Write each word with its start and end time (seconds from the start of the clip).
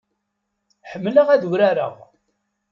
Ḥemmleɣ 0.89 1.27
ad 1.31 1.43
urareɣ. 1.51 1.95